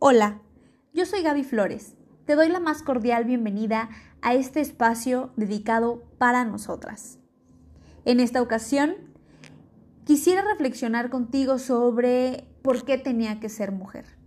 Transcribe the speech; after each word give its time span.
Hola, 0.00 0.40
yo 0.92 1.06
soy 1.06 1.22
Gaby 1.22 1.44
Flores. 1.44 1.96
Te 2.24 2.34
doy 2.34 2.48
la 2.48 2.60
más 2.60 2.82
cordial 2.82 3.24
bienvenida 3.24 3.88
a 4.22 4.34
este 4.34 4.60
espacio 4.60 5.32
dedicado 5.36 6.04
para 6.18 6.44
nosotras. 6.44 7.18
En 8.04 8.20
esta 8.20 8.40
ocasión, 8.40 8.94
quisiera 10.04 10.42
reflexionar 10.42 11.10
contigo 11.10 11.58
sobre 11.58 12.46
por 12.62 12.84
qué 12.84 12.96
tenía 12.96 13.40
que 13.40 13.48
ser 13.48 13.72
mujer. 13.72 14.17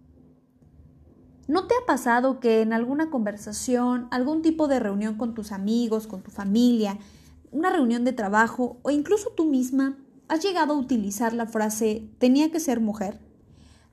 ¿No 1.52 1.68
te 1.68 1.76
ha 1.76 1.86
pasado 1.86 2.40
que 2.40 2.62
en 2.62 2.72
alguna 2.72 3.10
conversación, 3.10 4.08
algún 4.10 4.42
tipo 4.42 4.70
de 4.70 4.80
reunión 4.80 5.16
con 5.16 5.34
tus 5.34 5.52
amigos, 5.52 6.08
con 6.08 6.22
tu 6.24 6.32
familia, 6.32 6.98
una 7.52 7.70
reunión 7.70 8.06
de 8.06 8.14
trabajo 8.14 8.80
o 8.84 8.90
incluso 8.90 9.32
tú 9.32 9.44
misma, 9.44 9.98
has 10.30 10.42
llegado 10.42 10.74
a 10.74 10.78
utilizar 10.78 11.34
la 11.34 11.48
frase 11.48 12.08
tenía 12.20 12.52
que 12.52 12.62
ser 12.62 12.80
mujer? 12.80 13.20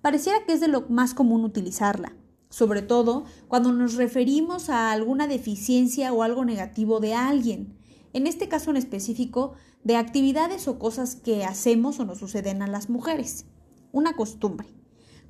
pareciera 0.03 0.39
que 0.47 0.53
es 0.53 0.61
de 0.61 0.69
lo 0.69 0.83
más 0.83 1.15
común 1.15 1.45
utilizarla, 1.45 2.12
sobre 2.48 2.81
todo 2.81 3.25
cuando 3.48 3.73
nos 3.73 3.95
referimos 3.95 4.70
a 4.70 4.93
alguna 4.93 5.27
deficiencia 5.27 6.12
o 6.12 6.23
algo 6.23 6.45
negativo 6.45 7.01
de 7.01 7.15
alguien, 7.15 7.77
en 8.12 8.29
este 8.29 8.47
caso 8.47 8.70
en 8.70 8.77
específico 8.77 9.55
de 9.83 9.97
actividades 9.97 10.69
o 10.69 10.79
cosas 10.79 11.17
que 11.17 11.45
hacemos 11.45 11.98
o 11.98 12.05
nos 12.05 12.19
suceden 12.19 12.62
a 12.62 12.69
las 12.69 12.89
mujeres, 12.89 13.47
una 13.91 14.12
costumbre, 14.12 14.69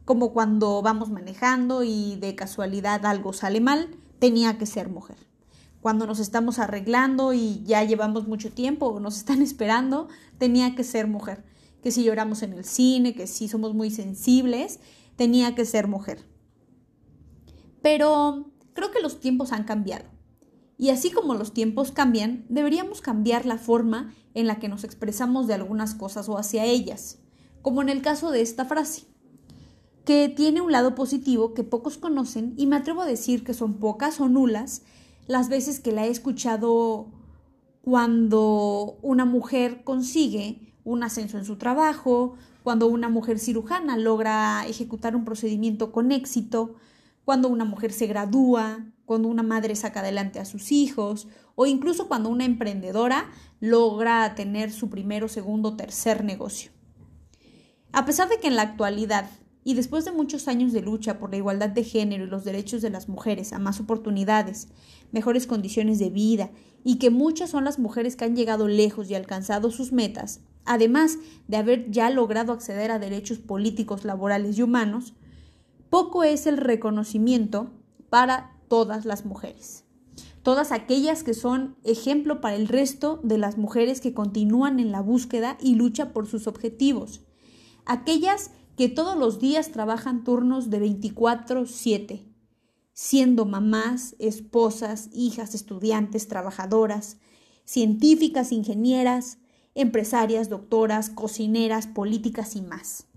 como 0.09 0.33
cuando 0.33 0.81
vamos 0.81 1.11
manejando 1.11 1.85
y 1.85 2.17
de 2.17 2.35
casualidad 2.35 3.05
algo 3.05 3.35
sale 3.35 3.61
mal, 3.61 3.91
tenía 4.19 4.57
que 4.57 4.65
ser 4.65 4.89
mujer. 4.89 5.19
Cuando 5.83 6.07
nos 6.07 6.19
estamos 6.19 6.59
arreglando 6.59 7.35
y 7.35 7.63
ya 7.65 7.85
llevamos 7.85 8.27
mucho 8.27 8.51
tiempo 8.51 8.87
o 8.87 9.01
nos 9.01 9.19
están 9.19 9.43
esperando, 9.49 10.09
tenía 10.39 10.75
que 10.75 10.83
ser 10.83 11.09
mujer 11.09 11.45
que 11.83 11.91
si 11.91 12.05
lloramos 12.05 12.43
en 12.43 12.55
el 12.55 12.65
cine, 12.65 13.15
que 13.15 13.27
si 13.27 13.49
somos 13.49 13.75
muy 13.75 13.91
sensibles, 13.91 14.81
tenía 15.17 15.55
que 15.55 15.67
ser 15.67 15.89
mujer. 15.89 16.25
Pero 17.83 18.51
creo 18.73 18.91
que 18.91 19.03
los 19.03 19.21
tiempos 19.21 19.53
han 19.53 19.65
cambiado. 19.65 20.07
Y 20.79 20.89
así 20.89 21.11
como 21.11 21.35
los 21.35 21.53
tiempos 21.53 21.93
cambian, 21.93 22.47
deberíamos 22.49 23.03
cambiar 23.03 23.45
la 23.45 23.59
forma 23.59 24.15
en 24.33 24.47
la 24.47 24.59
que 24.59 24.71
nos 24.71 24.85
expresamos 24.85 25.47
de 25.49 25.53
algunas 25.53 25.95
cosas 25.95 26.31
o 26.31 26.39
hacia 26.39 26.65
ellas, 26.65 27.19
como 27.61 27.83
en 27.83 27.91
el 27.91 28.01
caso 28.01 28.31
de 28.31 28.41
esta 28.41 28.65
frase, 28.65 29.03
que 30.09 30.31
tiene 30.31 30.63
un 30.63 30.73
lado 30.73 30.95
positivo 30.95 31.53
que 31.53 31.65
pocos 31.65 31.99
conocen 31.99 32.55
y 32.57 32.65
me 32.65 32.77
atrevo 32.77 33.03
a 33.03 33.07
decir 33.07 33.45
que 33.45 33.53
son 33.53 33.75
pocas 33.75 34.23
o 34.23 34.29
nulas 34.31 34.81
las 35.27 35.51
veces 35.51 35.81
que 35.81 35.93
la 35.93 36.07
he 36.07 36.09
escuchado 36.09 37.09
cuando 37.83 38.97
una 39.03 39.27
mujer 39.27 39.85
consigue 39.85 40.73
un 40.83 41.03
ascenso 41.03 41.37
en 41.37 41.45
su 41.45 41.57
trabajo, 41.57 42.37
cuando 42.63 42.87
una 42.87 43.11
mujer 43.11 43.39
cirujana 43.39 43.99
logra 43.99 44.65
ejecutar 44.67 45.15
un 45.15 45.27
procedimiento 45.27 45.93
con 45.93 46.11
éxito, 46.11 46.77
cuando 47.27 47.49
una 47.51 47.67
mujer 47.67 47.93
se 47.93 48.07
gradúa, 48.07 48.87
cuando 49.05 49.29
una 49.29 49.43
madre 49.43 49.77
saca 49.77 50.01
adelante 50.01 50.41
a 50.41 50.47
sus 50.47 50.73
hijos 50.73 51.29
o 51.55 51.67
incluso 51.67 52.09
cuando 52.09 52.31
una 52.31 52.47
emprendedora 52.47 53.29
logra 53.61 54.35
tener 54.35 54.73
su 54.73 54.89
primero, 54.89 55.29
segundo, 55.29 55.77
tercer 55.77 56.25
negocio. 56.25 56.71
A 57.93 58.07
pesar 58.07 58.31
de 58.31 58.39
que 58.39 58.49
en 58.49 58.57
la 58.57 58.63
actualidad 58.63 59.29
y 59.69 59.75
después 59.75 60.07
de 60.07 60.13
muchos 60.13 60.49
años 60.49 60.73
de 60.73 60.81
lucha 60.81 61.19
por 61.19 61.31
la 61.31 61.37
igualdad 61.37 61.69
de 61.69 61.85
género 61.85 62.25
y 62.25 62.27
los 62.27 62.43
derechos 62.43 62.81
de 62.81 62.89
las 62.89 63.07
mujeres 63.07 63.53
a 63.53 63.59
más 63.59 63.81
oportunidades, 63.81 64.69
mejores 65.13 65.47
condiciones 65.47 65.99
de 65.99 66.09
vida 66.09 66.51
y 66.85 66.97
que 66.97 67.11
muchas 67.11 67.51
son 67.51 67.65
las 67.65 67.79
mujeres 67.79 68.17
que 68.17 68.25
han 68.25 68.35
llegado 68.35 68.67
lejos 68.67 69.11
y 69.11 69.15
alcanzado 69.15 69.71
sus 69.71 69.93
metas, 69.93 70.41
además 70.65 71.19
de 71.49 71.59
haber 71.59 71.91
ya 71.91 72.09
logrado 72.09 72.55
acceder 72.55 72.91
a 72.91 72.99
derechos 72.99 73.41
políticos, 73.41 74.07
laborales 74.07 74.57
y 74.57 74.63
humanos, 74.63 75.13
poco 75.91 76.25
es 76.25 76.47
el 76.47 76.57
reconocimiento 76.57 77.71
para 78.09 78.57
todas 78.69 79.05
las 79.05 79.27
mujeres. 79.27 79.85
Todas 80.43 80.73
aquellas 80.73 81.25
que 81.25 81.35
son 81.35 81.77
ejemplo 81.85 82.41
para 82.41 82.57
el 82.57 82.69
resto 82.69 83.21
de 83.23 83.37
las 83.37 83.59
mujeres 83.59 84.01
que 84.01 84.15
continúan 84.15 84.81
en 84.81 84.93
la 84.93 85.03
búsqueda 85.03 85.59
y 85.61 85.75
lucha 85.75 86.15
por 86.15 86.27
sus 86.27 86.47
objetivos. 86.47 87.21
Aquellas 87.85 88.53
que 88.79 88.89
todos 88.89 89.19
los 89.19 89.41
días 89.41 89.73
trabajan 89.73 90.23
turnos 90.23 90.71
de 90.71 90.79
24/7, 90.79 92.25
siendo 92.93 93.45
mamás, 93.45 94.15
esposas, 94.21 95.09
hijas, 95.13 95.57
estudiantes, 95.57 96.29
trabajadoras, 96.29 97.17
científicas, 97.65 98.53
ingenieras, 98.53 99.39
empresarias, 99.75 100.49
doctoras, 100.49 101.11
cocineras, 101.11 101.89
políticas 101.89 102.55
y 102.55 102.63
más. 102.63 103.09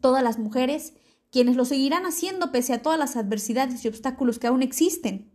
Todas 0.00 0.24
las 0.24 0.40
mujeres, 0.40 0.94
quienes 1.30 1.54
lo 1.54 1.64
seguirán 1.64 2.04
haciendo 2.04 2.50
pese 2.50 2.72
a 2.72 2.82
todas 2.82 2.98
las 2.98 3.14
adversidades 3.14 3.84
y 3.84 3.88
obstáculos 3.88 4.40
que 4.40 4.48
aún 4.48 4.62
existen. 4.62 5.30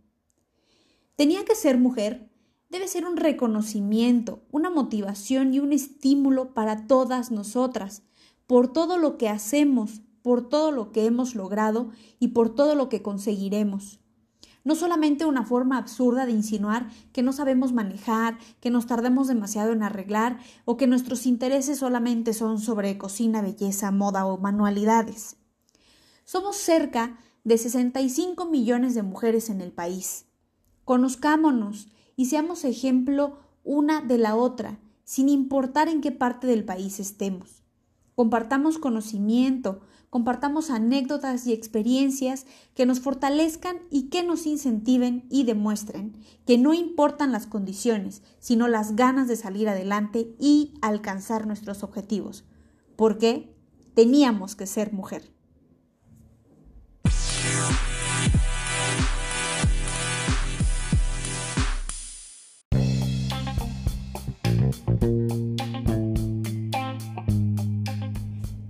Tenía 1.16 1.46
que 1.46 1.54
ser 1.54 1.78
mujer 1.78 2.28
debe 2.74 2.88
ser 2.88 3.06
un 3.06 3.16
reconocimiento, 3.16 4.42
una 4.50 4.68
motivación 4.68 5.54
y 5.54 5.60
un 5.60 5.72
estímulo 5.72 6.54
para 6.54 6.88
todas 6.88 7.30
nosotras, 7.30 8.02
por 8.46 8.72
todo 8.72 8.98
lo 8.98 9.16
que 9.18 9.28
hacemos, 9.28 10.02
por 10.22 10.48
todo 10.48 10.72
lo 10.72 10.92
que 10.92 11.06
hemos 11.06 11.34
logrado 11.34 11.90
y 12.18 12.28
por 12.28 12.54
todo 12.54 12.74
lo 12.74 12.88
que 12.88 13.02
conseguiremos 13.02 14.00
no 14.64 14.74
solamente 14.74 15.26
una 15.26 15.44
forma 15.44 15.76
absurda 15.76 16.24
de 16.26 16.32
insinuar 16.32 16.88
que 17.12 17.22
no 17.22 17.32
sabemos 17.32 17.72
manejar, 17.72 18.38
que 18.60 18.70
nos 18.70 18.86
tardemos 18.86 19.28
demasiado 19.28 19.72
en 19.72 19.82
arreglar 19.82 20.38
o 20.64 20.76
que 20.76 20.86
nuestros 20.86 21.26
intereses 21.26 21.78
solamente 21.78 22.32
son 22.32 22.58
sobre 22.58 22.96
cocina, 22.98 23.42
belleza, 23.42 23.90
moda 23.90 24.24
o 24.24 24.38
manualidades. 24.38 25.36
Somos 26.24 26.56
cerca 26.56 27.18
de 27.44 27.58
65 27.58 28.46
millones 28.46 28.94
de 28.94 29.02
mujeres 29.02 29.50
en 29.50 29.60
el 29.60 29.70
país. 29.70 30.24
Conozcámonos 30.84 31.88
y 32.16 32.26
seamos 32.26 32.64
ejemplo 32.64 33.38
una 33.64 34.00
de 34.00 34.16
la 34.16 34.34
otra, 34.34 34.78
sin 35.04 35.28
importar 35.28 35.88
en 35.88 36.00
qué 36.00 36.10
parte 36.10 36.46
del 36.46 36.64
país 36.64 37.00
estemos. 37.00 37.63
Compartamos 38.14 38.78
conocimiento, 38.78 39.80
compartamos 40.08 40.70
anécdotas 40.70 41.46
y 41.46 41.52
experiencias 41.52 42.46
que 42.74 42.86
nos 42.86 43.00
fortalezcan 43.00 43.78
y 43.90 44.04
que 44.10 44.22
nos 44.22 44.46
incentiven 44.46 45.26
y 45.28 45.42
demuestren 45.42 46.16
que 46.46 46.56
no 46.56 46.72
importan 46.72 47.32
las 47.32 47.48
condiciones, 47.48 48.22
sino 48.38 48.68
las 48.68 48.94
ganas 48.94 49.26
de 49.26 49.34
salir 49.34 49.68
adelante 49.68 50.36
y 50.38 50.74
alcanzar 50.82 51.48
nuestros 51.48 51.82
objetivos. 51.82 52.44
Porque 52.94 53.52
teníamos 53.94 54.54
que 54.54 54.66
ser 54.66 54.92
mujer. 54.92 55.33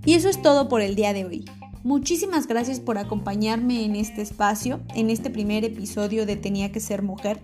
Y 0.05 0.13
eso 0.13 0.29
es 0.29 0.41
todo 0.41 0.69
por 0.69 0.81
el 0.81 0.95
día 0.95 1.13
de 1.13 1.25
hoy. 1.25 1.45
Muchísimas 1.83 2.47
gracias 2.47 2.79
por 2.79 2.97
acompañarme 2.97 3.85
en 3.85 3.95
este 3.95 4.21
espacio, 4.21 4.81
en 4.93 5.09
este 5.09 5.29
primer 5.29 5.65
episodio 5.65 6.25
de 6.25 6.35
Tenía 6.35 6.71
que 6.71 6.79
ser 6.79 7.01
mujer. 7.01 7.41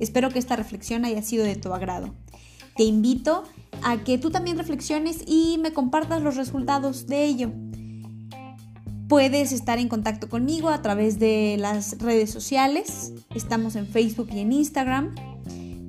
Espero 0.00 0.30
que 0.30 0.38
esta 0.38 0.56
reflexión 0.56 1.04
haya 1.04 1.22
sido 1.22 1.44
de 1.44 1.56
tu 1.56 1.72
agrado. 1.72 2.14
Te 2.76 2.84
invito 2.84 3.44
a 3.82 4.04
que 4.04 4.18
tú 4.18 4.30
también 4.30 4.58
reflexiones 4.58 5.22
y 5.26 5.58
me 5.58 5.72
compartas 5.72 6.22
los 6.22 6.36
resultados 6.36 7.06
de 7.06 7.24
ello. 7.24 7.52
Puedes 9.08 9.52
estar 9.52 9.78
en 9.78 9.88
contacto 9.88 10.28
conmigo 10.28 10.70
a 10.70 10.82
través 10.82 11.18
de 11.18 11.56
las 11.58 11.98
redes 11.98 12.30
sociales. 12.30 13.12
Estamos 13.34 13.76
en 13.76 13.86
Facebook 13.86 14.28
y 14.32 14.40
en 14.40 14.52
Instagram. 14.52 15.14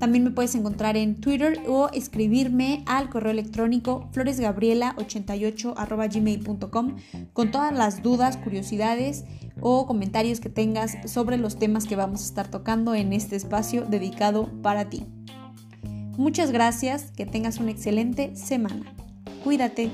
También 0.06 0.24
me 0.24 0.30
puedes 0.30 0.54
encontrar 0.54 0.97
en 0.97 1.16
Twitter 1.16 1.64
o 1.68 1.90
escribirme 1.90 2.84
al 2.85 3.09
correo 3.09 3.32
electrónico 3.32 4.08
floresgabriela88.gmail.com 4.14 6.96
con 7.34 7.50
todas 7.50 7.74
las 7.74 8.03
dudas, 8.03 8.38
curiosidades 8.38 9.26
o 9.62 9.88
comentarios 9.88 10.40
que 10.40 10.50
tengas 10.50 10.96
sobre 11.12 11.40
los 11.40 11.58
temas 11.58 11.88
que 11.88 11.96
vamos 11.96 12.22
a 12.22 12.26
estar 12.26 12.47
tocando 12.50 12.94
en 12.94 13.14
este 13.14 13.35
espacio 13.35 13.84
dedicado 13.84 14.47
para 14.62 14.91
ti. 14.91 15.08
Muchas 16.20 16.52
gracias, 16.52 17.09
que 17.09 17.26
tengas 17.26 17.58
una 17.58 17.72
excelente 17.72 18.35
semana. 18.35 18.94
Cuídate. 19.44 19.90